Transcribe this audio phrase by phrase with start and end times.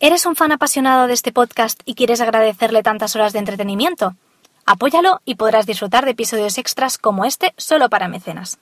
[0.00, 4.16] ¿Eres un fan apasionado de este podcast y quieres agradecerle tantas horas de entretenimiento?
[4.66, 8.58] Apóyalo y podrás disfrutar de episodios extras como este solo para mecenas.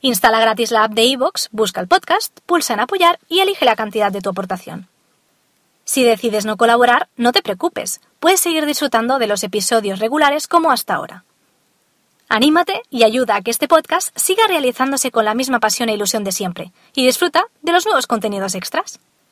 [0.00, 3.76] Instala gratis la app de iVoox, busca el podcast, pulsa en apoyar y elige la
[3.76, 4.88] cantidad de tu aportación.
[5.84, 10.70] Si decides no colaborar, no te preocupes, puedes seguir disfrutando de los episodios regulares como
[10.70, 11.24] hasta ahora.
[12.28, 16.24] Anímate y ayuda a que este podcast siga realizándose con la misma pasión e ilusión
[16.24, 19.00] de siempre, y disfruta de los nuevos contenidos extras.